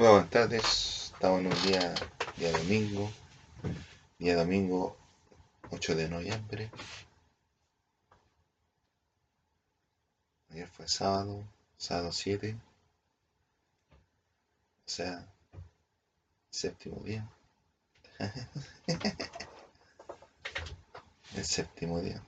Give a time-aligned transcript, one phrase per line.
[0.00, 1.94] Muy buenas tardes, estamos en un día,
[2.38, 3.12] día domingo,
[4.18, 4.96] día domingo
[5.72, 6.70] 8 de noviembre.
[10.48, 11.44] Ayer fue sábado,
[11.76, 12.56] sábado 7,
[14.86, 15.28] o sea,
[16.48, 17.28] séptimo día.
[21.36, 22.22] El séptimo día.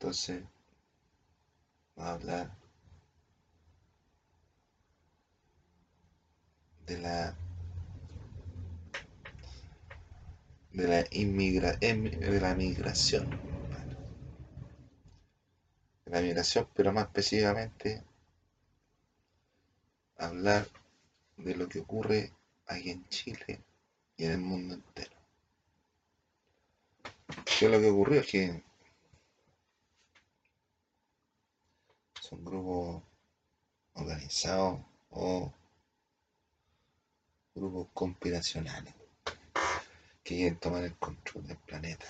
[0.00, 0.42] Entonces,
[1.94, 2.63] vamos a hablar
[6.86, 7.36] de la
[10.72, 13.30] de la inmigra, de la migración
[16.04, 18.02] de la migración pero más específicamente
[20.18, 20.66] hablar
[21.36, 22.32] de lo que ocurre
[22.66, 23.60] aquí en Chile
[24.16, 25.24] y en el mundo entero
[27.58, 28.20] ¿Qué es lo que ocurrió?
[28.20, 28.62] Es que
[32.20, 33.02] son grupos
[33.94, 35.52] organizados o
[37.54, 38.94] grupos conspiracionales
[40.24, 42.06] que quieren tomar el control del planeta.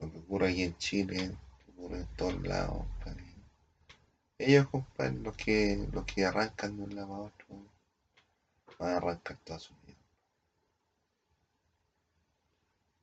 [0.00, 1.34] Lo que ocurre aquí en Chile, lo
[1.64, 2.86] que ocurre en todos lados,
[4.38, 7.46] Ellos, compadre, los que, los que arrancan de un lado a otro,
[8.78, 9.96] van a arrancar toda su vida.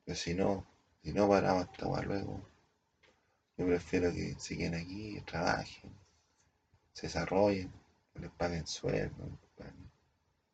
[0.04, 0.66] Pero si no,
[1.02, 2.46] si no paramos hasta luego,
[3.56, 5.92] yo prefiero que se queden aquí, trabajen,
[6.92, 7.72] se desarrollen,
[8.14, 9.38] les paguen sueldo,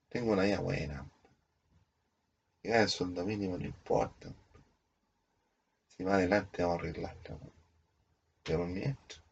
[0.08, 1.08] tengo una vida buena.
[2.62, 4.32] Llegar el sueldo mínimo no importa.
[5.88, 7.38] Si más adelante vamos a arreglarla.
[8.42, 9.22] Pero mientras.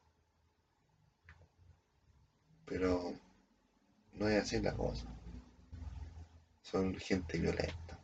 [2.64, 3.12] Pero
[4.12, 5.06] no es así la cosa.
[6.62, 7.98] Son gente violenta.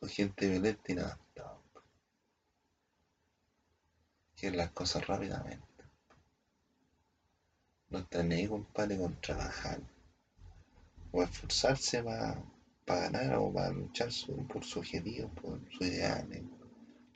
[0.00, 1.18] Son gente violenta y nada.
[4.36, 5.84] Quieren las cosas rápidamente.
[7.90, 9.78] No están ni compadre, con trabajar
[11.12, 12.42] o esforzarse para
[12.86, 14.08] ganar o para luchar
[14.48, 16.42] por su objetivo, por su ideales,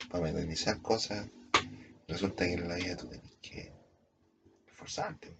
[0.09, 1.27] para modernizar cosas,
[2.07, 3.73] resulta que en la vida tú tenés que
[4.67, 5.35] esforzarte,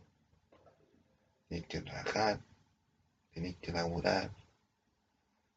[1.48, 2.42] tenés que trabajar,
[3.32, 4.32] tenés que laburar,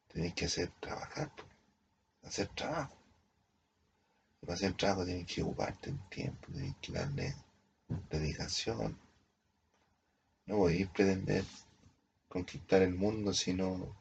[0.07, 1.31] tenés que hacer trabajar,
[2.23, 2.97] hacer trabajo.
[4.41, 7.35] Y para hacer trabajo tenés que ocuparte el tiempo, tenés que darle
[8.09, 8.97] dedicación.
[10.45, 11.45] No a pretender
[12.31, 13.93] conquistar el mundo si no,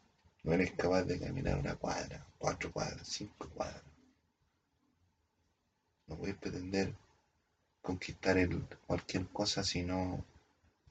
[0.44, 3.82] no eres capaz de caminar una cuadra, cuatro cuadras, cinco cuadras.
[6.06, 6.94] No puedes pretender
[7.82, 8.36] conquistar
[8.86, 10.24] cualquier cosa si no,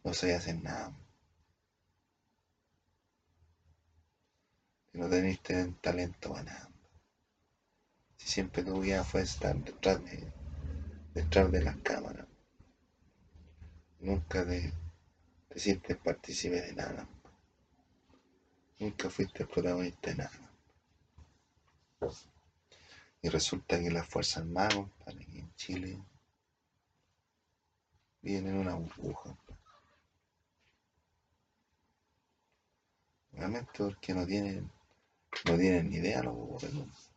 [0.03, 0.93] no sabes hacer nada.
[4.91, 5.39] Si no tenés
[5.79, 6.69] talento para nada.
[8.17, 10.29] Si siempre tu vida fue estar detrás de,
[11.13, 12.27] detrás de las cámaras.
[14.01, 14.73] Nunca te
[15.55, 17.07] sientes partícipe de nada.
[18.79, 20.51] Nunca fuiste protagonista de nada.
[23.21, 25.99] Y resulta que las Fuerzas Armadas, para aquí en Chile,
[28.21, 29.37] vienen en una burbuja.
[33.33, 34.71] Realmente porque no tienen,
[35.45, 37.09] no tienen ni idea los gobernantes.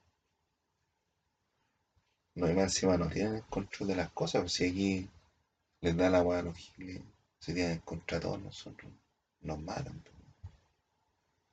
[2.34, 5.10] No, y más encima no tienen el control de las cosas, pues si aquí
[5.80, 7.02] les da la agua a los giles,
[7.38, 8.90] se tienen contra todos nosotros,
[9.42, 10.02] nos matan.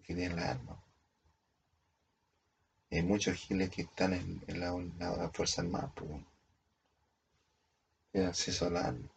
[0.10, 0.84] Que tienen la arma.
[2.90, 6.10] hay muchos giles que están en, la, Fuerza Armada, pues,
[8.12, 9.08] tienen acceso a la arma.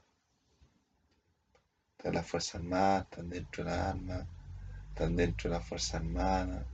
[1.97, 4.26] Están las Fuerzas Armadas, están dentro de la arma,
[4.91, 6.66] están dentro de la Fuerza Armada,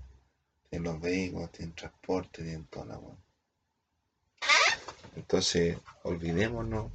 [0.69, 3.17] tienen los vehículos, tienen transporte, tienen toda la agua.
[5.15, 6.91] Entonces, olvidémonos,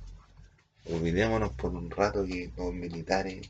[0.90, 3.50] olvidémonos por un rato que los militares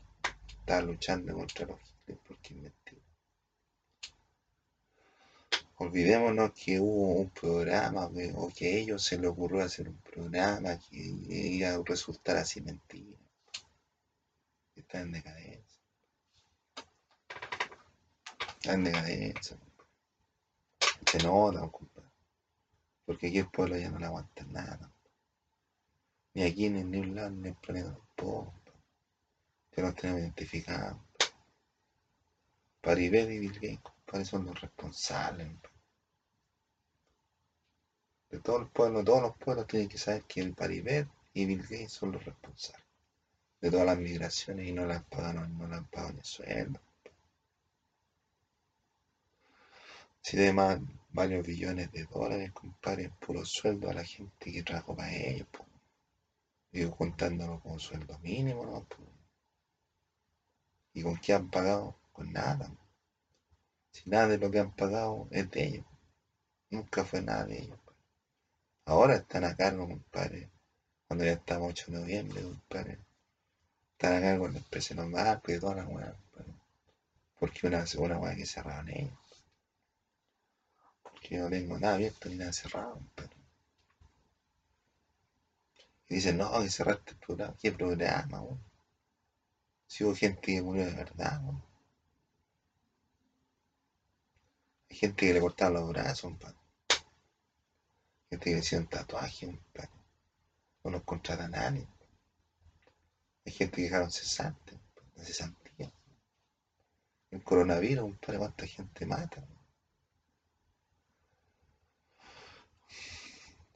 [0.60, 2.54] están luchando contra los giles porque
[5.76, 10.78] olvidémonos que hubo un programa o que a ellos se les ocurrió hacer un programa
[10.78, 13.18] que iba a resultar así mentira.
[14.76, 15.82] Está en decadencia.
[18.56, 19.56] Está en decadencia.
[21.10, 22.10] Se nota, compadre.
[23.04, 24.92] Porque aquí el pueblo ya no le aguanta nada.
[26.34, 28.54] Ni aquí, ni en ningún lado, ni en el planeta tampoco.
[29.70, 30.98] Que nos tenemos identificados.
[32.80, 35.46] Paribet y Bill Gates, compadre, son los responsables
[38.34, 38.68] de todo el
[39.04, 42.84] todos los pueblos tienen que saber que el Paribet y Bill Gates son los responsables
[43.60, 46.80] de todas las migraciones y no las pagan, no las pagan el sueldo.
[50.20, 50.80] Si además
[51.12, 55.68] varios billones de dólares, compadre, puro sueldo a la gente que trajo para ellos, pues.
[56.72, 58.86] digo contándolo como sueldo mínimo, ¿no?
[60.92, 61.96] ¿Y con qué han pagado?
[62.12, 62.68] Con nada.
[63.92, 65.86] Si nada de lo que han pagado es de ellos.
[66.70, 67.78] Nunca fue nada de ellos.
[68.86, 70.50] Ahora están a cargo, compadre.
[71.06, 72.98] Cuando ya estamos 8 de noviembre, compadre.
[73.92, 76.14] Están a cargo en la empresa normal, pues toda la weá,
[77.38, 79.12] Porque una, una weá que cerraron ellos.
[81.02, 83.36] Porque yo no tengo nada abierto ni nada cerrado, compadre.
[86.08, 87.56] Y dicen, no, que cerraste el programa.
[87.60, 88.62] ¿Qué programa, weón?
[89.86, 91.64] Si hubo gente que murió de verdad, weón.
[94.90, 96.63] Hay gente que le cortaron los brazos, compadre.
[98.38, 99.90] Que le hicieron tatuajes, compadre.
[100.82, 101.86] No los contrata nadie.
[103.46, 104.78] Hay gente que dejaron cesantes,
[105.14, 105.92] de cesantía.
[107.30, 109.46] El coronavirus, compadre, cuánta gente mata.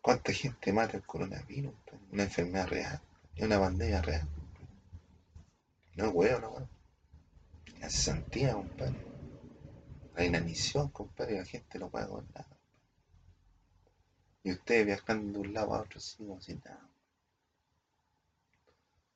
[0.01, 1.75] ¿Cuánta gente mata el coronavirus?
[2.13, 3.01] Una enfermedad real,
[3.41, 4.29] una pandemia real.
[5.97, 6.69] No es huevo, no, weón.
[7.81, 9.05] La cesantía, compadre.
[10.15, 12.58] La inanición, compadre, la gente no puede con nada.
[14.43, 16.29] Y ustedes viajando de un lado a otro sin
[16.65, 16.89] nada.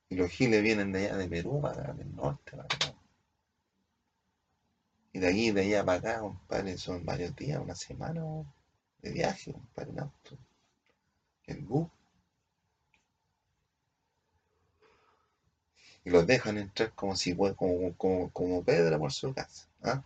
[0.09, 2.93] Y los giles vienen de allá de Perú, para del norte, para acá.
[5.11, 8.21] Y de aquí, de allá para acá, compadre, son varios días, una semana
[9.01, 10.37] de viaje, compadre, en auto
[11.47, 11.87] el bus.
[16.05, 19.67] Y los dejan entrar como si fuera como, como, como por su casa.
[19.83, 20.03] ¿ah?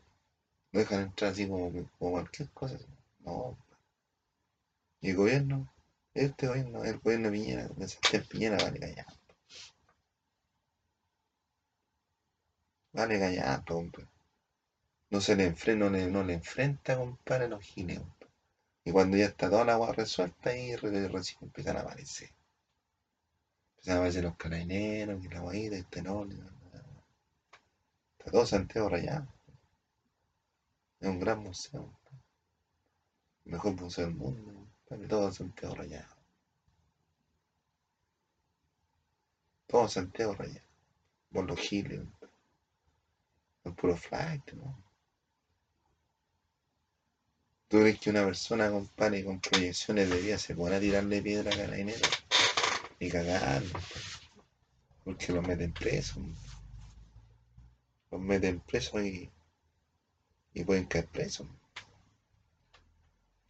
[0.71, 2.77] Lo dejan entrar así como, como cualquier cosa.
[3.25, 3.57] No.
[5.01, 5.73] Y el gobierno,
[6.13, 9.05] este gobierno, el gobierno de Piñera, de Santiago Piñera vale callar.
[12.93, 14.07] Vale callar, hombre.
[15.09, 18.01] No se le enfrenta, no le, no le enfrenta, compadre, los giles,
[18.87, 22.29] y cuando ya está toda la agua resuelta, ahí recién empiezan a aparecer.
[23.71, 26.29] Empiezan a aparecer los carabineros, y la guaita, el tenor.
[28.17, 29.27] Está todo Santiago rayado.
[31.01, 31.99] Es un gran museo.
[33.43, 34.66] El mejor museo del mundo.
[34.87, 36.15] Todo Santiago rayado.
[39.67, 40.67] Todo Santiago rayado.
[41.31, 42.01] Por los giles.
[43.65, 44.87] El puro flight, ¿no?
[47.67, 51.51] ¿Tú crees que una persona, compadre, con proyecciones de vida se pone a tirarle piedra
[51.51, 52.07] a dinero
[52.97, 53.77] Y cagarlo,
[55.03, 56.23] porque los meten presos.
[58.09, 59.29] Los meten presos y,
[60.53, 61.45] y pueden caer presos.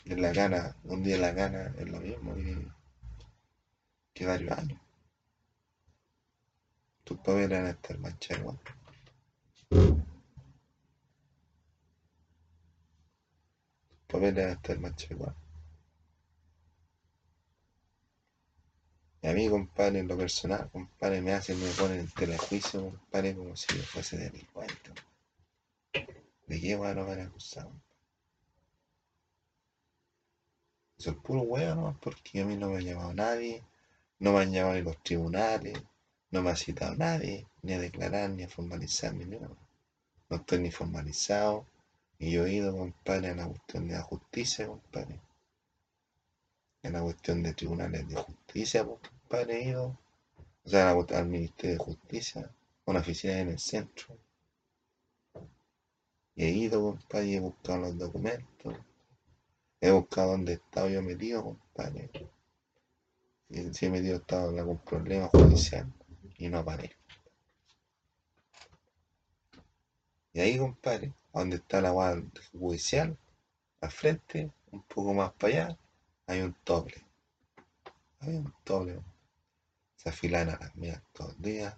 [0.10, 2.68] En la gana, un día en la gana es lo mismo que,
[4.14, 4.80] que varios años.
[7.04, 8.56] Tus papeles van a estar manchados
[14.08, 15.36] papeles hasta el macho igual.
[19.22, 23.36] Y a mí, compadre, en lo personal, compadre, me hacen, me ponen en telejuicio, compadre,
[23.36, 24.92] como si yo fuese delincuente.
[26.48, 27.72] ¿De qué weón no me han acusado?
[30.98, 32.00] Eso es puro weón, ¿no?
[32.02, 33.64] Porque a mí no me ha llamado nadie,
[34.20, 35.78] no me han llamado ni los tribunales,
[36.32, 39.50] no me ha citado nadie, ni a declarar, ni a formalizar, ni nada.
[40.30, 41.66] No estoy ni formalizado,
[42.20, 45.20] y yo he ido, compadre, en la cuestión de la justicia, compadre.
[46.82, 49.98] En la cuestión de tribunales de justicia, pues, compadre, he ido.
[50.66, 52.52] O sea, al Ministerio de Justicia,
[52.86, 54.18] una oficina en el centro.
[56.36, 58.76] He ido, compadre, y he buscado los documentos.
[59.80, 62.10] He buscado dónde estaba yo metido, compadre.
[63.50, 65.92] Y si he metido estaba en algún problema judicial
[66.38, 67.00] y no aparezco.
[70.34, 73.18] Y ahí, compadre, donde está la guardia judicial,
[73.82, 75.78] al frente, un poco más para allá,
[76.26, 77.06] hay un doble.
[78.20, 79.00] Hay un doble.
[79.96, 81.76] Se afilan a las mías todos los días.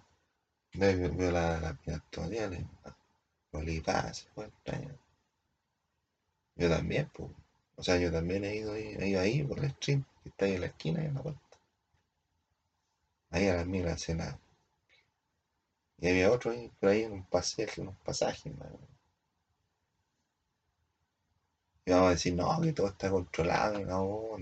[0.72, 2.50] Veo violar a las mías todos los días.
[3.52, 4.50] Le pase, pues,
[6.56, 7.30] Yo también, pues.
[7.80, 10.52] O sea, yo también he ido, he ido ahí por el stream, que está ahí
[10.52, 11.58] en la esquina, en la puerta.
[13.30, 14.38] Ahí a las nada.
[15.98, 18.52] Y había otro ahí, por ahí en un pasaje, unos pasajes,
[21.86, 24.36] Y vamos a decir, no, que todo está controlado, no,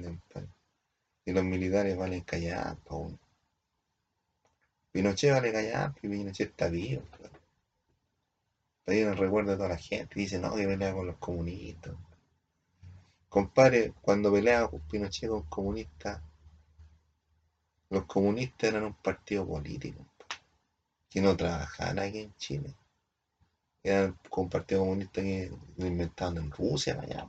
[1.24, 3.14] y los militares valen callar, pues.
[4.90, 7.38] Pinochet vale callar, y Pinochet está vivo, claro.
[8.86, 11.94] Ahí no recuerdo a toda la gente, dice, no, que pelea con los comunistas.
[13.28, 16.22] Compadre, cuando peleaba con Pinochet con comunistas,
[17.90, 20.06] los comunistas eran un partido político,
[21.10, 22.74] que no trabajaban aquí en Chile.
[23.82, 27.26] Eran un partido comunista que lo inventaron en Rusia, allá.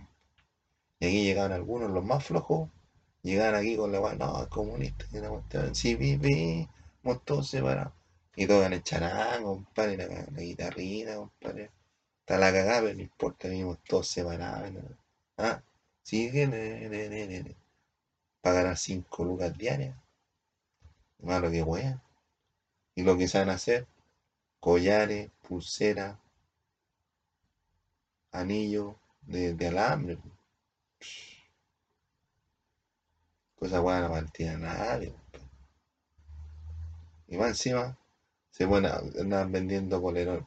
[1.00, 2.70] Y aquí llegaban algunos, los más flojos,
[3.22, 6.68] llegaban aquí con la no, comunista, y la cuestión, sí, vi, vi,
[7.26, 7.94] todos separados.
[8.38, 11.72] Y tocan el charango, compadre, la, la guitarrita, compadre.
[12.22, 14.72] Está la cagada, pero no importa, vivimos todos separados.
[15.38, 15.62] Ah,
[16.10, 17.56] sí, ne, ne.
[18.42, 19.96] Para ganar 5 lucas diarias.
[21.20, 22.02] Malo que wea.
[22.96, 23.86] Y lo que saben hacer,
[24.60, 26.18] collares, pulseras,
[28.32, 30.18] anillos de, de alambre.
[33.56, 35.14] Cosa buena no mantiene a nadie.
[37.28, 37.96] Y más encima,
[38.50, 38.90] se bueno,
[39.20, 40.02] andaban vendiendo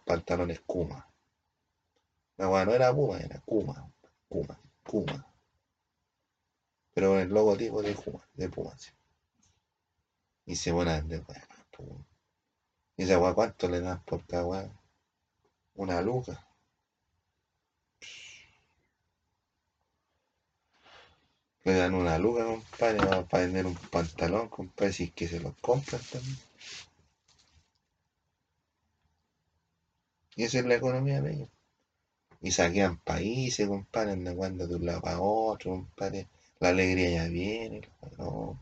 [0.05, 1.07] pantalones Kuma.
[2.37, 3.41] La weá no era Puma, era.
[3.41, 3.93] Kuma,
[4.29, 4.59] Kuma.
[7.03, 8.77] Pero el logotipo de Kuma, de Puma.
[10.47, 11.49] Y se van a vender weá.
[11.73, 12.07] po, weón.
[12.97, 14.71] Y esa weá, ¿cuánto le dan por cada weá?
[15.75, 16.47] Una luca.
[21.65, 25.57] Le dan una luca, compadre, para vender un pantalón, compadre, si es que se los
[25.57, 26.39] compran también.
[30.37, 31.49] Y esa es la economía de ellos.
[32.41, 36.29] Y saquean países, compadre, andan de un lado para otro, compadre.
[36.63, 37.81] La alegría ya viene,
[38.19, 38.57] no,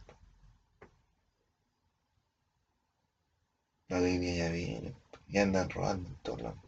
[3.88, 4.94] la alegría ya viene.
[5.28, 6.58] Y andan robando en todos lados.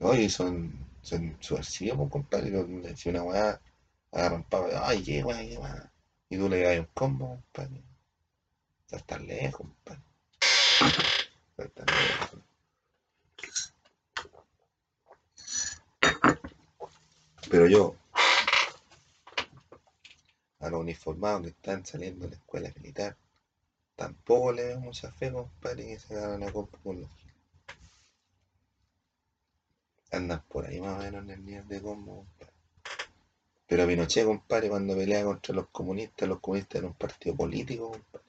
[0.00, 2.50] Oye, son, son subversivos, compadre.
[2.50, 3.58] lo- Si una weá
[4.12, 5.90] agarran pavo, ay, qué weá, qué weá.
[6.28, 7.82] Y tú le das un combo, compadre.
[8.84, 10.02] Estás tan lejos, compadre.
[11.56, 12.38] Estás tan lejos.
[17.50, 17.94] Pero yo,
[20.62, 23.16] a los uniformados que están saliendo de la escuela militar,
[23.96, 27.10] tampoco le veo mucha fe, compadre, que se hagan una compa con los.
[30.12, 32.52] Andan por ahí más o menos en el nivel de combo, compadre.
[33.66, 38.26] Pero Pinochet, compadre, cuando pelea contra los comunistas, los comunistas eran un partido político, compadre.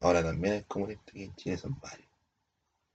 [0.00, 2.08] Ahora también hay comunistas que en Chile son varios.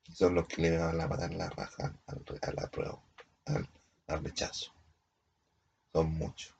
[0.07, 3.01] Y son los que le van a pagar la raja a la prueba,
[4.07, 4.71] al rechazo.
[5.91, 6.58] Son muchos.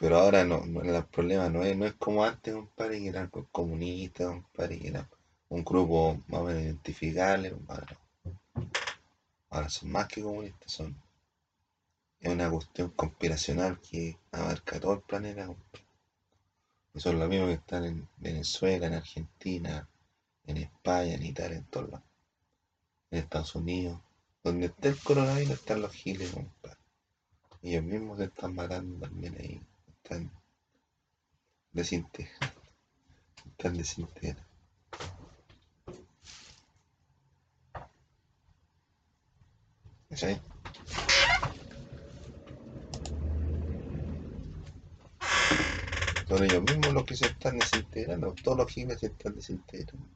[0.00, 3.28] Pero ahora no, no, el problema no es, no es como antes, compadre, que eran
[3.28, 5.08] co- comunistas, compadre, que eran
[5.48, 7.96] un grupo más o menos identificable, compadre.
[9.50, 10.96] Ahora son más que comunistas, son
[12.20, 15.84] es una cuestión conspiracional que abarca todo el planeta, compadre.
[16.94, 19.88] Y son los mismos que están en Venezuela, en Argentina,
[20.46, 22.06] en España, en Italia, en todos lados.
[23.10, 24.00] En Estados Unidos.
[24.42, 26.78] Donde esté el coronavirus están los giles, compadre.
[27.62, 29.60] Ellos mismos se están matando también ahí.
[30.10, 30.28] Están
[31.70, 32.62] desintegrando.
[33.46, 34.42] Están desintegrando.
[40.08, 40.40] ¿Cachai?
[46.26, 48.34] Son ellos mismos los que se están desintegrando.
[48.42, 50.08] Todos los giles se están desintegrando.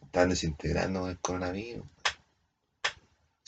[0.00, 1.99] Están desintegrando el coronavirus.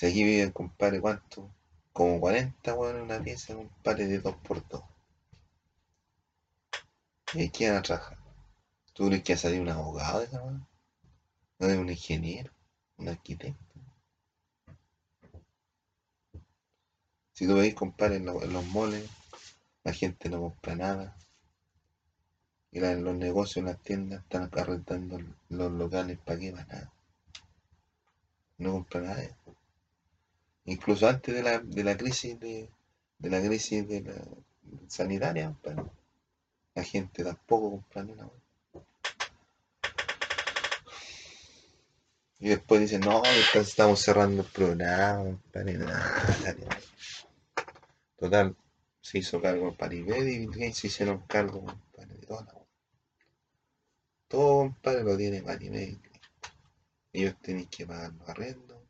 [0.02, 1.49] Si aquí viven, compadre, ¿cuánto?
[1.92, 4.82] Como 40 weón en una pieza, compadre, de 2x2.
[7.35, 8.16] Y ahí quieren a trabajar.
[8.94, 10.66] ¿Tú crees que va a salir un abogado de esa weón?
[11.59, 12.52] ¿No es un ingeniero?
[12.99, 13.80] ¿Un arquitecto?
[17.35, 19.06] Si tú veis, compadre, en, lo- en los moles,
[19.85, 21.16] la gente no compra nada.
[22.73, 26.92] Y los negocios, las tiendas, están arrendando los locales para qué, para nada.
[28.56, 29.37] No compra nada.
[30.64, 32.71] Incluso antes de la, de la crisis de,
[33.19, 34.14] de la crisis de la
[34.88, 35.90] sanitaria, compadre,
[36.75, 38.31] la gente tampoco compra ni una.
[42.38, 43.23] Y después dicen, no,
[43.54, 46.81] estamos cerrando el programa, nada.
[48.16, 48.57] Total,
[49.00, 52.54] se hizo cargo Paribet y Bill se hicieron cargo, compadre, de toda la.
[54.26, 56.00] Todo, compadre, lo tiene Paribet.
[57.12, 58.81] Ellos tienen que pagar los arrendos,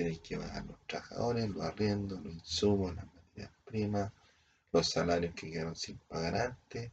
[0.00, 4.12] tienen que pagar los trabajadores, los arrendos, los insumos, las materias primas,
[4.72, 6.90] los salarios que quedaron sin pagar antes,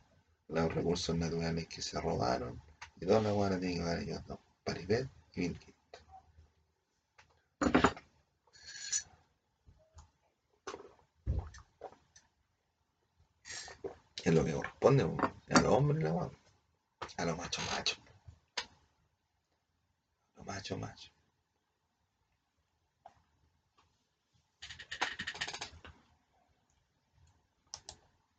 [0.50, 2.62] los recursos naturales que se robaron,
[3.00, 5.74] y toda la la tienen que pagar ellos dos, Paribet y Gates.
[14.26, 16.32] Es lo que corresponde, a los hombres la weá.
[17.16, 18.00] A los machos machos.
[20.36, 21.17] A los machos machos.